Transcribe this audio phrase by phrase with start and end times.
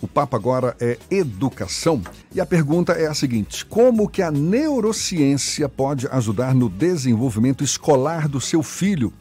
[0.00, 2.02] O papo agora é educação
[2.34, 8.28] e a pergunta é a seguinte: como que a neurociência pode ajudar no desenvolvimento escolar
[8.28, 9.12] do seu filho?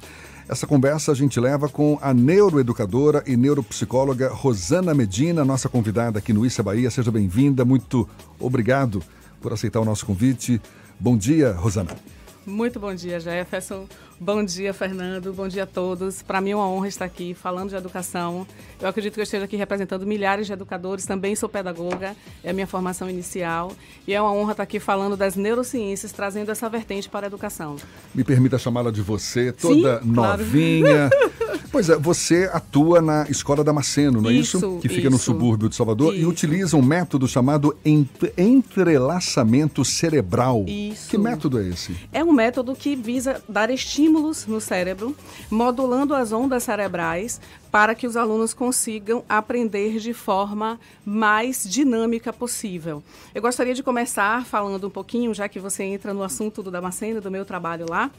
[0.48, 6.34] Essa conversa a gente leva com a neuroeducadora e neuropsicóloga Rosana Medina, nossa convidada aqui
[6.34, 6.92] no Issa Bahia.
[6.92, 8.08] Seja bem-vinda, muito
[8.40, 9.02] obrigado
[9.42, 10.62] por aceitar o nosso convite.
[11.00, 11.96] Bom dia, Rosana.
[12.46, 13.88] Muito bom dia, Jefferson.
[14.20, 15.34] Bom dia, Fernando.
[15.34, 16.22] Bom dia a todos.
[16.22, 18.46] Para mim é uma honra estar aqui falando de educação.
[18.80, 21.06] Eu acredito que eu esteja aqui representando milhares de educadores.
[21.06, 23.72] Também sou pedagoga, é a minha formação inicial.
[24.08, 27.78] E é uma honra estar aqui falando das neurociências, trazendo essa vertente para a educação.
[28.14, 31.10] Me permita chamá-la de você, toda Sim, novinha.
[31.10, 31.32] Claro.
[31.76, 34.58] pois é, você atua na Escola Damasceno, não é isso?
[34.58, 34.80] isso?
[34.82, 35.12] Que fica isso.
[35.12, 36.24] no subúrbio de Salvador isso.
[36.24, 40.64] e utiliza um método chamado entrelaçamento cerebral.
[40.68, 41.10] Isso.
[41.10, 41.96] Que método é esse?
[42.12, 45.16] É um método que visa dar estímulo estímulos no cérebro,
[45.50, 47.42] modulando as ondas cerebrais
[47.76, 53.04] para que os alunos consigam aprender de forma mais dinâmica possível.
[53.34, 57.20] Eu gostaria de começar falando um pouquinho, já que você entra no assunto do Damasceno,
[57.20, 58.10] do meu trabalho lá,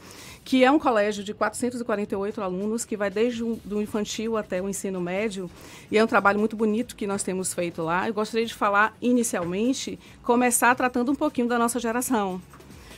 [0.45, 5.01] que é um colégio de 448 alunos que vai desde o infantil até o ensino
[5.01, 5.49] médio,
[5.89, 8.07] e é um trabalho muito bonito que nós temos feito lá.
[8.07, 12.39] Eu gostaria de falar inicialmente, começar tratando um pouquinho da nossa geração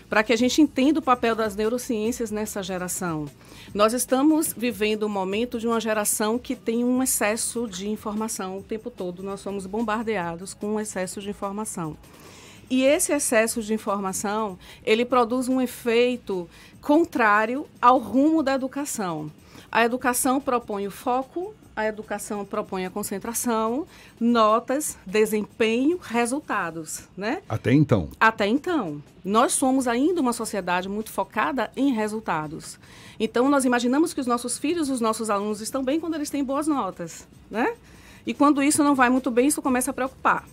[0.10, 3.28] para que a gente entenda o papel das neurociências nessa geração.
[3.74, 8.64] Nós estamos vivendo um momento de uma geração que tem um excesso de informação o
[8.64, 9.22] tempo todo.
[9.22, 11.96] Nós somos bombardeados com um excesso de informação.
[12.70, 16.50] E esse excesso de informação, ele produz um efeito
[16.82, 19.32] contrário ao rumo da educação.
[19.72, 23.88] A educação propõe o foco, a educação propõe a concentração,
[24.20, 27.42] notas, desempenho, resultados, né?
[27.48, 28.10] Até então.
[28.20, 29.02] Até então.
[29.24, 32.78] Nós somos ainda uma sociedade muito focada em resultados.
[33.18, 36.44] Então, nós imaginamos que os nossos filhos, os nossos alunos estão bem quando eles têm
[36.44, 37.74] boas notas, né?
[38.26, 40.46] E quando isso não vai muito bem, isso começa a preocupar.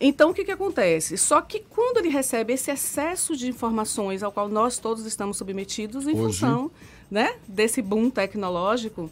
[0.00, 1.18] Então, o que, que acontece?
[1.18, 6.06] Só que quando ele recebe esse excesso de informações ao qual nós todos estamos submetidos
[6.06, 6.40] em Hoje...
[6.40, 6.70] função
[7.10, 9.10] né, desse boom tecnológico,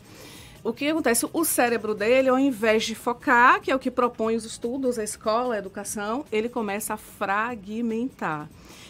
[0.62, 1.26] o que acontece?
[1.32, 5.04] O cérebro dele, ao invés de focar, que é o que propõe os estudos, a
[5.04, 8.48] escola, a educação, ele começa a fragmentar.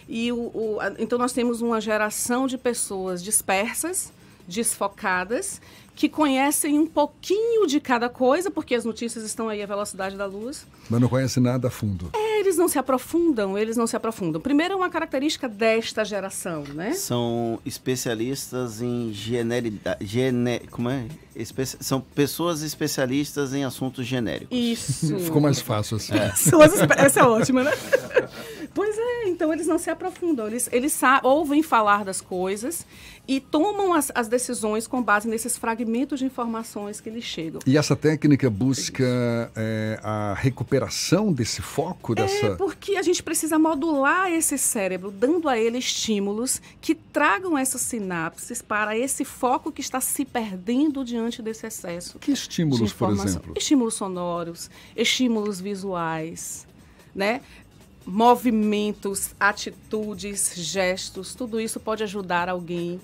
[0.08, 4.12] E o, o então nós temos uma geração de pessoas dispersas,
[4.46, 5.60] desfocadas,
[5.98, 10.26] que conhecem um pouquinho de cada coisa, porque as notícias estão aí à velocidade da
[10.26, 10.64] luz.
[10.88, 12.10] Mas não conhecem nada a fundo.
[12.14, 14.40] É, eles não se aprofundam, eles não se aprofundam.
[14.40, 16.92] Primeiro, é uma característica desta geração, né?
[16.92, 20.06] São especialistas em generidade.
[20.06, 21.04] Gene, como é?
[21.34, 24.56] Espe são pessoas especialistas em assuntos genéricos.
[24.56, 25.18] Isso.
[25.18, 26.12] Ficou mais fácil assim.
[26.18, 27.04] É.
[27.04, 27.72] Essa é ótima, né?
[29.38, 32.84] É, então eles não se aprofundam, eles, eles ouvem falar das coisas
[33.26, 37.60] e tomam as, as, decisões com base nesses fragmentos de informações que eles chegam.
[37.66, 39.04] E essa técnica busca
[39.54, 42.14] é, a recuperação desse foco?
[42.14, 42.46] Dessa...
[42.46, 47.82] É, porque a gente precisa modular esse cérebro, dando a ele estímulos que tragam essas
[47.82, 52.18] sinapses para esse foco que está se perdendo diante desse excesso.
[52.18, 53.52] Que estímulos, por exemplo?
[53.56, 56.66] Estímulos sonoros, estímulos visuais,
[57.14, 57.40] né?
[58.08, 62.98] Movimentos, atitudes, gestos, tudo isso pode ajudar alguém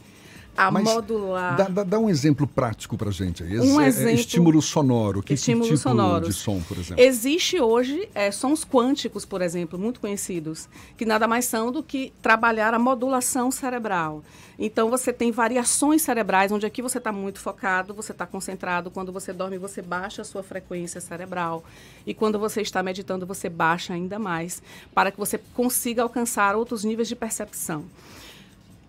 [0.57, 1.57] a Mas modular.
[1.57, 3.59] Dá, dá, dá, um exemplo prático para gente aí.
[3.59, 5.23] Um é, exemplo, estímulo sonoro.
[5.23, 6.29] Que, estímulo que tipo sonoros.
[6.29, 7.03] de som, por exemplo?
[7.03, 12.13] Existe hoje é, sons quânticos, por exemplo, muito conhecidos, que nada mais são do que
[12.23, 14.23] trabalhar a modulação cerebral.
[14.59, 18.91] Então você tem variações cerebrais, onde aqui você está muito focado, você está concentrado.
[18.91, 21.65] Quando você dorme, você baixa a sua frequência cerebral.
[22.07, 24.63] E quando você está meditando, você baixa ainda mais,
[24.95, 27.85] para que você consiga alcançar outros níveis de percepção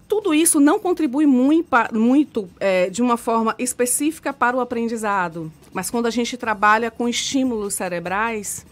[0.08, 5.52] tudo isso não contribui muito, muito é, de uma forma específica para o aprendizado.
[5.74, 8.66] Mas quando a gente trabalha com estímulos cerebrais,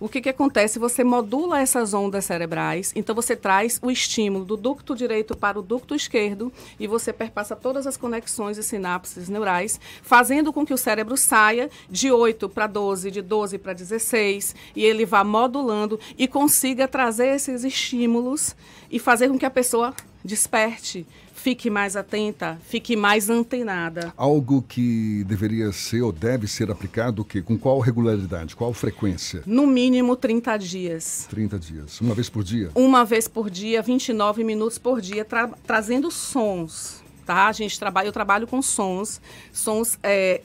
[0.00, 0.78] o que, que acontece?
[0.78, 5.62] Você modula essas ondas cerebrais, então você traz o estímulo do ducto direito para o
[5.62, 10.78] ducto esquerdo e você perpassa todas as conexões e sinapses neurais, fazendo com que o
[10.78, 16.28] cérebro saia de 8 para 12, de 12 para 16, e ele vá modulando e
[16.28, 18.54] consiga trazer esses estímulos
[18.90, 19.94] e fazer com que a pessoa
[20.24, 24.14] desperte, fique mais atenta, fique mais antenada.
[24.16, 29.42] Algo que deveria ser ou deve ser aplicado que com qual regularidade, qual frequência?
[29.44, 31.26] No mínimo 30 dias.
[31.28, 32.70] 30 dias, uma vez por dia?
[32.74, 37.02] Uma vez por dia, 29 minutos por dia, tra trazendo sons.
[37.26, 37.48] Tá?
[37.48, 40.40] A gente trabalha, eu trabalho com sons, sons, é,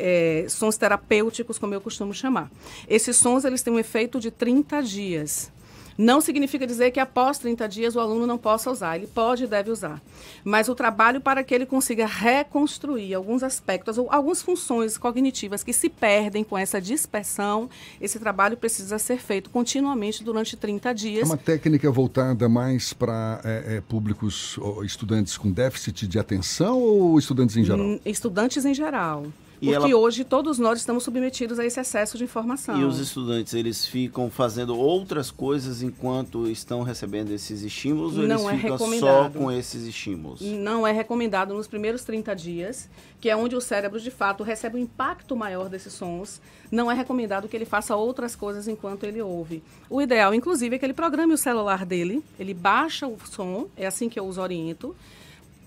[0.45, 2.49] é, sons terapêuticos, como eu costumo chamar.
[2.87, 5.51] Esses sons eles têm um efeito de 30 dias
[5.99, 8.95] Não significa dizer que após 30 dias o aluno não possa usar.
[8.95, 10.01] Ele pode e deve usar.
[10.45, 15.73] Mas o trabalho para que ele consiga reconstruir alguns aspectos ou algumas funções cognitivas que
[15.73, 17.69] se perdem com essa dispersão,
[17.99, 21.23] esse trabalho precisa ser feito continuamente durante 30 dias.
[21.23, 27.19] É uma técnica voltada mais para é, é, públicos, estudantes com déficit de atenção ou
[27.19, 27.85] estudantes em geral?
[27.85, 29.25] Hum, estudantes em geral.
[29.61, 29.95] E porque ela...
[29.97, 32.79] hoje todos nós estamos submetidos a esse excesso de informação.
[32.79, 38.49] E os estudantes, eles ficam fazendo outras coisas enquanto estão recebendo esses estímulos ou Não
[38.49, 40.41] eles é ficam só com esses estímulos?
[40.41, 42.89] Não é recomendado nos primeiros 30 dias,
[43.19, 46.41] que é onde o cérebro, de fato, recebe um impacto maior desses sons.
[46.71, 49.61] Não é recomendado que ele faça outras coisas enquanto ele ouve.
[49.89, 53.85] O ideal, inclusive, é que ele programe o celular dele, ele baixa o som, é
[53.85, 54.95] assim que eu os oriento,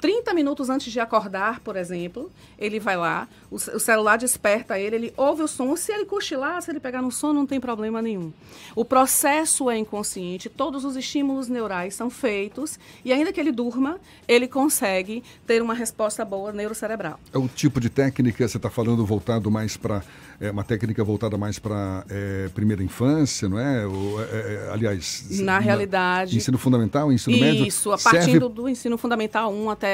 [0.02, 2.28] 30 minutos antes de acordar, por exemplo,
[2.58, 5.76] ele vai lá, o, o, celular desperta ele, ele ouve o som.
[5.76, 8.32] Se ele cochilar, se ele pegar no sono, não tem problema nenhum.
[8.75, 14.00] O processo é inconsciente, todos os estímulos neurais são feitos e, ainda que ele durma,
[14.26, 17.20] ele consegue ter uma resposta boa neurocerebral.
[17.32, 20.02] É o tipo de técnica, você está falando voltado mais para.
[20.40, 23.87] É uma técnica voltada mais para é, primeira infância, não é?
[23.87, 25.26] Ou, é, é aliás.
[25.38, 26.37] Na, na, realidade.
[26.37, 27.66] Ensino fundamental, ensino isso, médio.
[27.66, 28.49] Isso, a partir serve...
[28.49, 29.92] do ensino fundamental 1 até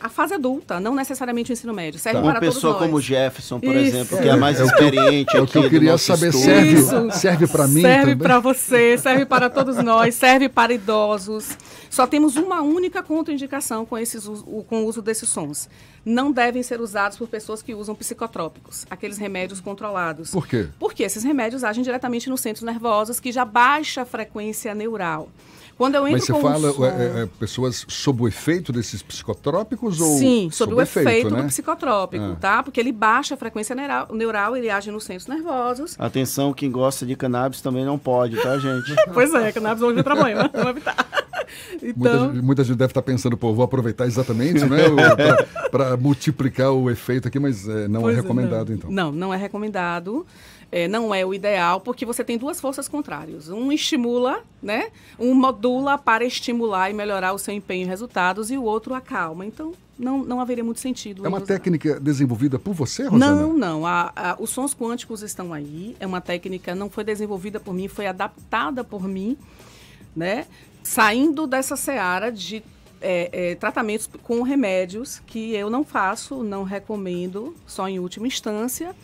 [0.00, 2.00] a fase adulta, não necessariamente o ensino médio.
[2.00, 2.24] Serve tá.
[2.24, 3.96] Uma pessoa como Jefferson, por Isso.
[3.96, 5.36] exemplo, que é, é mais é, experiente.
[5.36, 6.32] É o que eu queria saber.
[6.32, 7.82] Serve, serve para mim?
[7.82, 11.56] Serve para você, serve para todos nós, serve para idosos.
[11.90, 15.68] Só temos uma única contraindicação com, esses, com o uso desses sons.
[16.04, 20.30] Não devem ser usados por pessoas que usam psicotrópicos, aqueles remédios controlados.
[20.30, 20.68] Por quê?
[20.78, 25.28] Porque esses remédios agem diretamente nos centros nervosos, que já baixa a frequência neural.
[25.80, 26.84] Quando eu entro Mas você com fala som...
[26.84, 31.30] é, é, pessoas sob o efeito desses psicotrópicos ou Sim, sob, sob o efeito, efeito
[31.30, 31.40] né?
[31.40, 32.36] do psicotrópico, ah.
[32.38, 32.62] tá?
[32.62, 35.96] Porque ele baixa a frequência neural, neural, ele age nos centros nervosos.
[35.98, 38.94] Atenção, quem gosta de cannabis também não pode, tá, gente?
[39.14, 41.06] pois é, cannabis hoje é problema, vamos evitar.
[41.82, 42.24] Então...
[42.26, 44.82] Muita, muita, gente deve estar pensando, pô, vou aproveitar exatamente, né?
[45.72, 48.76] Para multiplicar o efeito aqui, mas é, não é pois é recomendado, não.
[48.76, 48.90] então.
[48.90, 50.26] Não, não é recomendado
[50.72, 53.48] é, não é o ideal, porque você tem duas forças contrárias.
[53.48, 54.90] Um estimula, né?
[55.18, 59.44] Um modula para estimular e melhorar o seu empenho e resultados, e o outro acalma.
[59.44, 61.26] Então, não, não haveria muito sentido.
[61.26, 63.34] É uma técnica desenvolvida por você, Rosana?
[63.34, 63.86] Não, não.
[63.86, 65.96] A, a, os sons quânticos estão aí.
[65.98, 69.36] É uma técnica, não foi desenvolvida por mim, foi adaptada por mim,
[70.14, 70.46] né?
[70.84, 72.62] Saindo dessa seara de
[73.00, 78.94] é, é, tratamentos com remédios que eu não faço, não recomendo, só em última instância.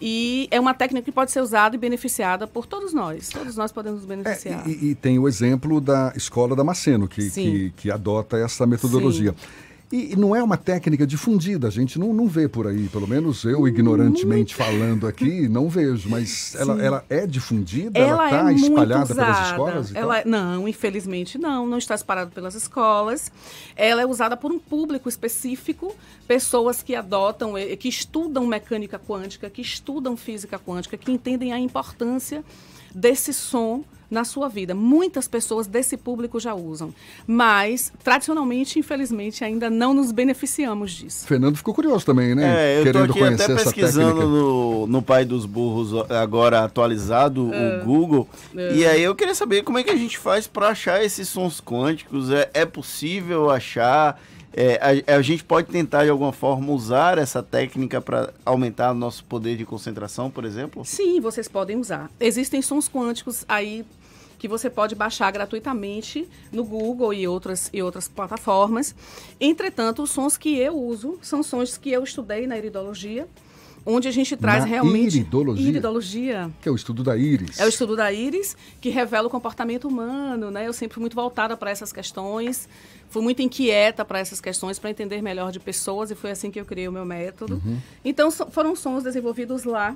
[0.00, 3.28] E é uma técnica que pode ser usada e beneficiada por todos nós.
[3.28, 4.66] Todos nós podemos beneficiar.
[4.66, 9.32] É, e, e, tem o exemplo da escola Damasceno, que, que, que, adota essa metodologia.
[9.32, 9.69] Sim.
[9.92, 13.42] E, não é uma técnica difundida, a gente não, não vê por aí, pelo menos
[13.44, 17.98] eu, ignorantemente falando aqui, não vejo, mas ela, ela é difundida?
[17.98, 19.94] Ela está é espalhada pelas escolas?
[19.94, 23.32] Ela, é, não, infelizmente não, não está espalhada pelas escolas.
[23.74, 25.92] Ela é usada por um público específico,
[26.26, 31.58] pessoas que adotam, eh, que estudam mecânica quântica, que estudam física quântica, que entendem a
[31.58, 32.44] importância
[32.94, 34.74] desse som na sua vida.
[34.74, 36.92] Muitas pessoas desse público já usam,
[37.26, 41.26] mas tradicionalmente, infelizmente, ainda não nos beneficiamos disso.
[41.26, 42.74] Fernando ficou curioso também, né?
[42.74, 47.78] É, eu Querendo aqui até pesquisando no, no Pai dos Burros agora atualizado, é.
[47.78, 48.74] o Google, é.
[48.74, 51.60] e aí eu queria saber como é que a gente faz para achar esses sons
[51.60, 52.30] quânticos.
[52.30, 54.20] É, é possível achar?
[54.52, 59.24] É, a, a, gente pode tentar de alguma forma usar essa técnica para aumentar nosso
[59.24, 60.84] poder de concentração, por exemplo?
[60.84, 62.10] Sim, vocês podem usar.
[62.18, 63.84] Existem sons quânticos aí
[64.40, 68.94] que você pode baixar gratuitamente no Google e outras, e outras plataformas.
[69.38, 73.28] Entretanto, os sons que eu uso são sons que eu estudei na iridologia,
[73.84, 77.60] onde a gente traz na realmente iridologia, iridologia, que é o estudo da íris.
[77.60, 80.66] É o estudo da íris que revela o comportamento humano, né?
[80.66, 82.66] Eu sempre fui muito voltada para essas questões,
[83.10, 86.58] fui muito inquieta para essas questões para entender melhor de pessoas e foi assim que
[86.58, 87.60] eu criei o meu método.
[87.62, 87.78] Uhum.
[88.02, 89.94] Então foram sons desenvolvidos lá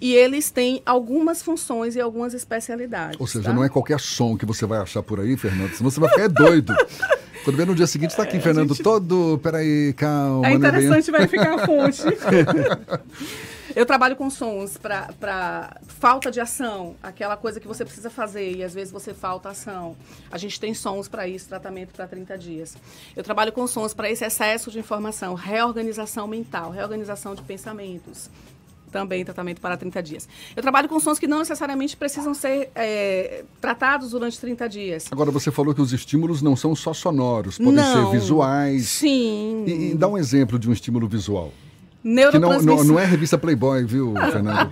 [0.00, 3.20] e eles têm algumas funções e algumas especialidades.
[3.20, 3.52] Ou seja, tá?
[3.52, 6.28] não é qualquer som que você vai achar por aí, Fernando, senão você vai ficar
[6.28, 6.74] dodo.
[7.44, 8.82] Quando vê no dia seguinte, está aqui, é, Fernando, gente...
[8.82, 9.38] todo.
[9.42, 10.48] Peraí, calma.
[10.48, 12.02] É interessante verificar a fonte.
[13.74, 18.62] Eu trabalho com sons para falta de ação, aquela coisa que você precisa fazer e
[18.62, 19.96] às vezes você falta ação.
[20.30, 22.76] A gente tem sons para isso, tratamento para 30 dias.
[23.16, 28.30] Eu trabalho com sons para esse excesso de informação, reorganização mental, reorganização de pensamentos
[28.94, 30.28] também tratamento para 30 dias.
[30.54, 35.06] Eu trabalho com sons que não necessariamente precisam ser é, tratados durante 30 dias.
[35.10, 38.86] Agora, você falou que os estímulos não são só sonoros, podem não, ser visuais.
[38.86, 39.64] Sim.
[39.66, 41.52] E, e dá um exemplo de um estímulo visual.
[42.04, 42.66] neurotransmissores.
[42.66, 44.70] Não, não, não, é revista Playboy, viu, Fernando?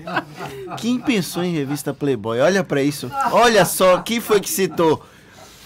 [0.78, 2.38] Quem pensou em revista Playboy?
[2.38, 3.10] Olha para isso.
[3.32, 5.02] Olha só, quem foi que citou?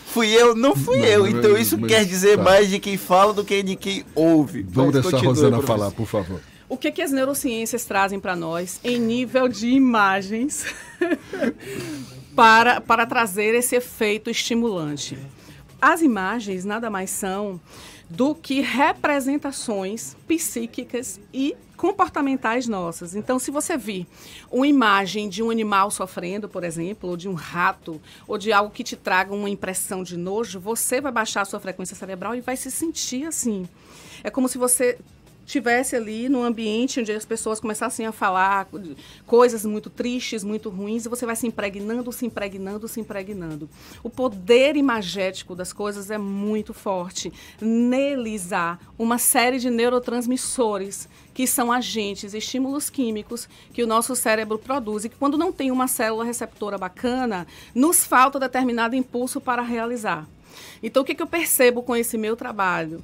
[0.07, 0.55] Fui eu?
[0.55, 1.27] Não fui não, eu.
[1.27, 2.43] Então isso quer dizer tá.
[2.43, 4.65] mais de quem fala do que de quem ouve.
[4.67, 6.41] Vamos mas deixar a Rosana falar, por favor.
[6.69, 10.67] O que, que as neurociências trazem para nós em nível de imagens
[12.35, 15.17] para, para trazer esse efeito estimulante?
[15.81, 17.61] As imagens nada mais são
[18.11, 23.15] do que representações psíquicas e comportamentais nossas.
[23.15, 24.07] Então, se você vir
[24.51, 28.71] uma imagem de um animal sofrendo, por exemplo, ou de um rato, ou de algo
[28.71, 32.41] que te traga uma impressão de nojo, você vai baixar a sua frequência cerebral e
[32.41, 33.69] vai se sentir assim.
[34.25, 34.99] É como se você
[35.47, 38.69] tivesse ali num ambiente onde as pessoas começassem a falar
[39.25, 43.71] coisas muito tristes, muito ruins, e você vai se impregnando, se impregnando, se impregnando.
[44.03, 47.33] O poder imagético das coisas é muito forte.
[47.61, 54.59] Neles há uma série de neurotransmissores que são agentes, estímulos químicos que o nosso cérebro
[54.59, 59.63] produz e que quando não tem uma célula receptora bacana, nos falta determinado impulso para
[59.63, 60.27] realizar.
[60.83, 63.03] Então, o que, que eu percebo com esse meu trabalho?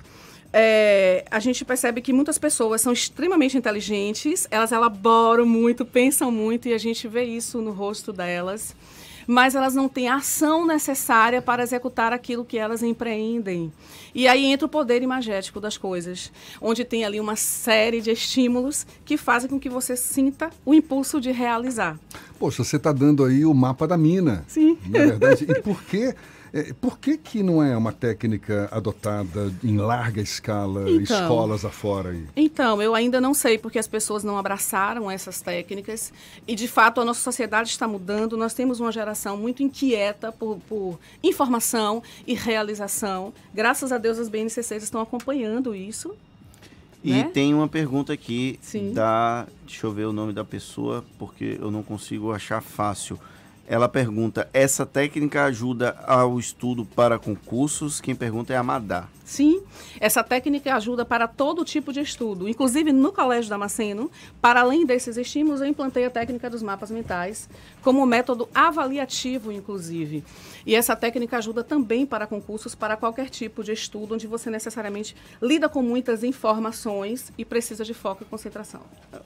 [0.52, 6.68] É, a gente percebe que muitas pessoas são extremamente inteligentes, elas elaboram muito, pensam muito
[6.68, 8.76] e a gente vê isso no rosto delas,
[9.26, 13.72] mas elas não têm a ação necessária para executar aquilo que elas empreendem.
[14.14, 16.30] E aí entra o poder imagético das coisas,
[16.60, 21.20] onde tem ali uma série de estímulos que fazem com que você sinta o impulso
[21.20, 21.98] de realizar.
[22.38, 24.44] Poxa, você está dando aí o mapa da mina.
[24.48, 24.76] Sim.
[24.86, 25.46] Na é verdade.
[25.48, 26.14] E por que é,
[26.80, 32.10] por que, que não é uma técnica adotada em larga escala, então, escolas afora?
[32.10, 32.26] Aí?
[32.36, 36.12] Então, eu ainda não sei porque as pessoas não abraçaram essas técnicas
[36.46, 38.36] e, de fato, a nossa sociedade está mudando.
[38.36, 43.32] Nós temos uma geração muito inquieta por, por informação e realização.
[43.54, 46.14] Graças a Deus, as BNCCs estão acompanhando isso.
[47.02, 47.24] E né?
[47.24, 48.92] tem uma pergunta aqui Sim.
[48.92, 49.46] da.
[49.66, 53.18] Deixa eu ver o nome da pessoa, porque eu não consigo achar fácil.
[53.66, 58.00] Ela pergunta: essa técnica ajuda ao estudo para concursos?
[58.00, 59.06] Quem pergunta é a Madá.
[59.32, 59.62] Sim,
[59.98, 62.46] essa técnica ajuda para todo tipo de estudo.
[62.46, 64.10] Inclusive, no Colégio Damasceno,
[64.42, 67.48] para além desses estímulos, eu implantei a técnica dos mapas mentais
[67.80, 70.22] como método avaliativo, inclusive.
[70.66, 75.16] E essa técnica ajuda também para concursos, para qualquer tipo de estudo, onde você necessariamente
[75.40, 78.82] lida com muitas informações e precisa de foco e concentração.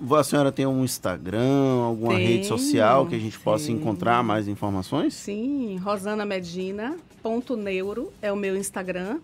[0.09, 5.15] A senhora tem um Instagram, alguma rede social que a gente possa encontrar mais informações?
[5.15, 9.19] Sim, rosanamedina.neuro é o meu Instagram.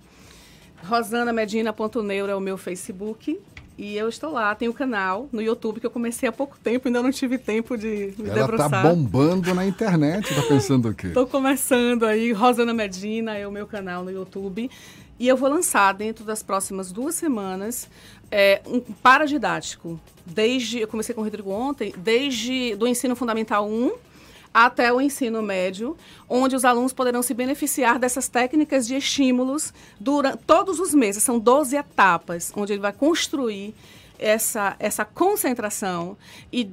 [0.84, 3.38] rosanamedina.neuro é o meu Facebook.
[3.78, 6.88] E eu estou lá, tenho o canal no YouTube que eu comecei há pouco tempo,
[6.88, 8.70] ainda não tive tempo de me Ela tá debruçar.
[8.70, 11.08] tá bombando na internet, tá pensando o quê?
[11.08, 14.70] Estou começando aí, Rosana Medina é o meu canal no YouTube.
[15.18, 17.88] E eu vou lançar dentro das próximas duas semanas
[18.30, 19.98] é, um paradidático.
[20.26, 23.92] Desde, eu comecei com o Rodrigo ontem, desde do ensino fundamental 1
[24.52, 25.96] até o ensino médio,
[26.28, 31.22] onde os alunos poderão se beneficiar dessas técnicas de estímulos durante todos os meses.
[31.22, 33.74] São 12 etapas, onde ele vai construir
[34.18, 36.16] essa, essa concentração
[36.52, 36.70] e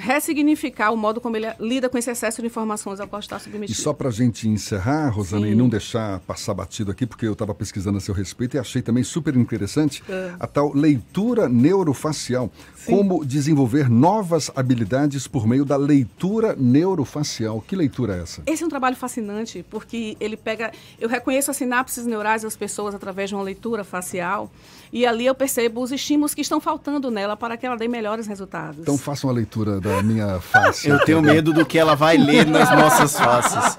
[0.00, 3.78] ressignificar o modo como ele lida com esse excesso de informações ao qual está submetido.
[3.78, 5.52] E só para a gente encerrar, Rosana, Sim.
[5.52, 8.80] e não deixar passar batido aqui, porque eu estava pesquisando a seu respeito e achei
[8.80, 10.32] também super interessante é.
[10.40, 12.50] a tal leitura neurofacial.
[12.74, 12.96] Sim.
[12.96, 17.60] Como desenvolver novas habilidades por meio da leitura neurofacial.
[17.60, 18.42] Que leitura é essa?
[18.46, 20.72] Esse é um trabalho fascinante, porque ele pega.
[20.98, 24.50] Eu reconheço as sinapses neurais das pessoas através de uma leitura facial.
[24.92, 28.26] E ali eu percebo os estímulos que estão faltando nela para que ela dê melhores
[28.26, 28.80] resultados.
[28.80, 30.88] Então faça uma leitura da minha face.
[30.88, 33.78] Eu tenho medo do que ela vai ler nas nossas faces.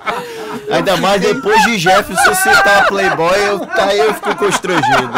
[0.71, 5.11] Ainda mais depois de Jefferson citar Playboy, eu, aí eu fico constrangido.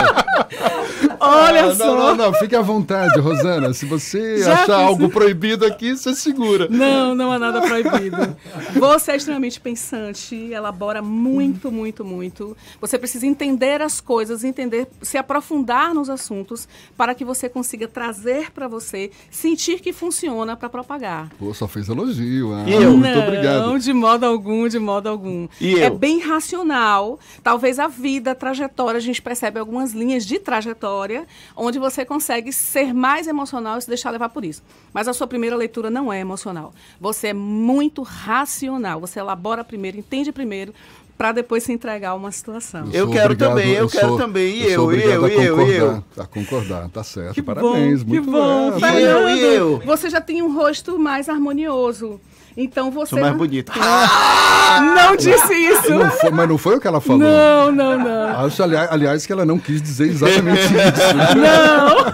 [1.24, 1.86] Olha ah, só.
[1.86, 3.74] Não, não, não, fique à vontade, Rosana.
[3.74, 4.52] Se você Jefferson.
[4.52, 6.68] achar algo proibido aqui, você segura.
[6.70, 8.36] Não, não há nada proibido.
[8.74, 12.58] Você é extremamente pensante, elabora muito, muito, muito.
[12.82, 18.52] Você precisa entender as coisas, entender, se aprofundar nos assuntos para que você consiga trazer
[18.52, 21.30] para você, sentir que funciona para propagar.
[21.40, 22.54] Pô, só fez elogio.
[22.54, 22.92] Ah, eu?
[22.92, 23.68] Muito não, obrigado.
[23.68, 25.48] Não, de modo algum, de modo algum.
[25.62, 25.96] E é eu?
[25.96, 27.20] bem racional.
[27.42, 31.13] Talvez a vida, a trajetória, a gente percebe algumas linhas de trajetória
[31.56, 34.64] onde você consegue ser mais emocional e se deixar levar por isso.
[34.94, 36.74] Mas a sua primeira leitura não é emocional.
[37.00, 39.00] Você é muito racional.
[39.00, 40.74] Você elabora primeiro, entende primeiro,
[41.18, 42.86] para depois se entregar a uma situação.
[42.88, 45.34] Eu, eu quero obrigado, também, eu, eu quero sou, também, e eu, e eu, e
[45.34, 46.04] eu, e eu.
[46.18, 47.34] A concordar, tá certo.
[47.34, 48.72] Que Parabéns, bom, muito que bom.
[48.72, 48.88] bom.
[48.88, 49.80] E eu, e eu.
[49.86, 52.20] Você já tem um rosto mais harmonioso.
[52.58, 53.12] Então você.
[53.12, 53.72] Sou mais bonito.
[53.76, 54.53] Ah!
[54.82, 55.94] Não disse isso.
[55.94, 57.20] Não foi, mas não foi o que ela falou.
[57.20, 58.46] Não, não, não.
[58.46, 61.38] Acho, aliás, aliás, que ela não quis dizer exatamente isso.
[61.38, 62.14] Não!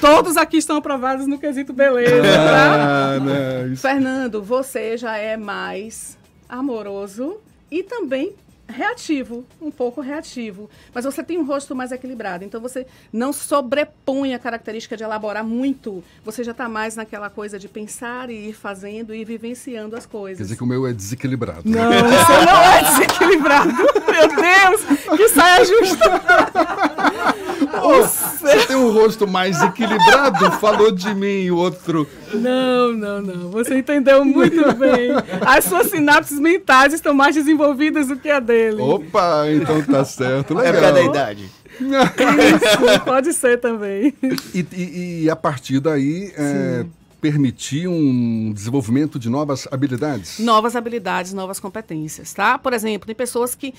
[0.00, 3.14] Todos aqui estão aprovados no quesito beleza, tá?
[3.16, 7.36] Ah, né, Fernando, você já é mais amoroso
[7.70, 8.34] e também
[8.72, 14.34] reativo, um pouco reativo, mas você tem um rosto mais equilibrado, então você não sobrepõe
[14.34, 18.52] a característica de elaborar muito, você já está mais naquela coisa de pensar e ir
[18.52, 20.38] fazendo e vivenciando as coisas.
[20.38, 21.62] Quer dizer que o meu é desequilibrado.
[21.64, 23.72] Não, você não é desequilibrado.
[24.12, 26.04] Meu Deus, que saia justa.
[28.40, 32.08] Você tem um rosto mais equilibrado, falou de mim, o outro.
[32.34, 33.50] Não, não, não.
[33.50, 35.10] Você entendeu muito bem.
[35.46, 38.80] As suas sinapses mentais estão mais desenvolvidas do que a dele.
[38.80, 40.54] Opa, então tá certo.
[40.54, 40.74] Legal.
[40.74, 41.50] É por da idade.
[41.80, 44.14] Isso, pode ser também.
[44.54, 46.84] E, e, e a partir daí, é,
[47.20, 50.38] permitir um desenvolvimento de novas habilidades?
[50.40, 52.58] Novas habilidades, novas competências, tá?
[52.58, 53.72] Por exemplo, tem pessoas que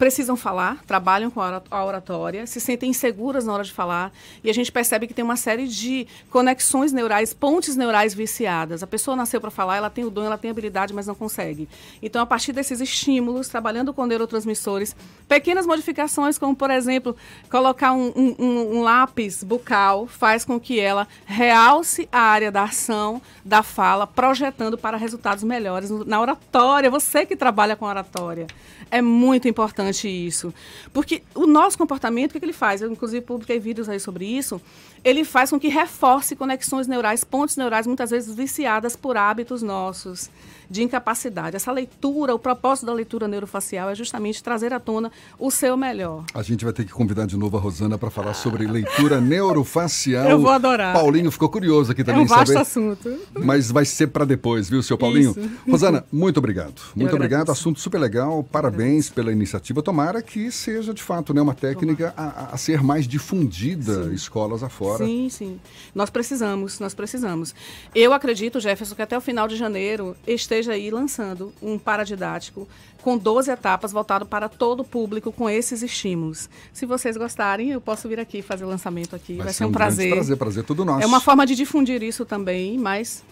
[0.00, 4.10] precisam falar, trabalham com a oratória, se sentem inseguras na hora de falar,
[4.42, 8.82] e a gente percebe que tem uma série de conexões neurais, pontes neurais viciadas.
[8.82, 11.68] A pessoa nasceu para falar, ela tem o dom, ela tem habilidade, mas não consegue.
[12.00, 14.96] Então, a partir desses estímulos, trabalhando com neurotransmissores,
[15.28, 17.14] pequenas modificações, como, por exemplo,
[17.50, 23.20] colocar um, um, um lápis bucal, faz com que ela realce a área da ação,
[23.44, 26.88] da fala, projetando para resultados melhores na oratória.
[26.88, 28.46] Você que trabalha com oratória.
[28.90, 30.52] É muito importante isso.
[30.92, 32.80] Porque o nosso comportamento, o que, é que ele faz?
[32.80, 34.60] Eu, inclusive, publiquei vídeos aí sobre isso.
[35.02, 40.30] Ele faz com que reforce conexões neurais, pontes neurais, muitas vezes viciadas por hábitos nossos
[40.70, 41.56] de incapacidade.
[41.56, 46.24] Essa leitura, o propósito da leitura neurofacial é justamente trazer à tona o seu melhor.
[46.32, 50.28] A gente vai ter que convidar de novo a Rosana para falar sobre leitura neurofacial.
[50.28, 50.94] Eu vou adorar.
[50.94, 52.20] Paulinho ficou curioso aqui também.
[52.20, 53.18] É um vasto saber, assunto.
[53.34, 55.32] Mas vai ser para depois, viu, seu Paulinho?
[55.36, 55.50] Isso.
[55.68, 56.80] Rosana, muito obrigado.
[56.94, 57.50] Muito obrigado.
[57.50, 58.44] Assunto super legal.
[58.44, 59.79] Parabéns pela iniciativa.
[59.82, 64.14] Tomara que seja, de fato, né, uma técnica a, a, ser mais difundida sim.
[64.14, 65.04] escolas afora.
[65.04, 65.60] Sim, sim.
[65.94, 67.54] Nós precisamos, nós precisamos.
[67.94, 72.68] Eu acredito, Jefferson, que até o final de janeiro esteja aí lançando um paradidático
[73.02, 76.48] com 12 etapas voltado para todo o público com esses estímulos.
[76.72, 79.34] Se vocês gostarem, eu posso vir aqui fazer o lançamento aqui.
[79.34, 80.12] Vai, Vai ser um, um prazer.
[80.12, 81.02] Prazer, prazer tudo nosso.
[81.02, 83.24] É uma forma de difundir isso também, mas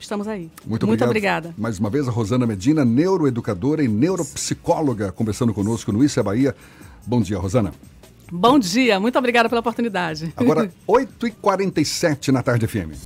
[0.00, 0.50] estamos aí.
[0.66, 1.54] Muito, Muito obrigada.
[1.56, 6.54] Mais uma vez, a Rosana Medina, neuroeducadora e neuropsicóloga, conversando conosco no Isso é Bahia.
[7.06, 7.72] Bom dia, Rosana.
[8.32, 10.32] Bom dia, muito obrigada pela oportunidade.
[10.36, 12.92] Agora, 8h47 na tarde FM.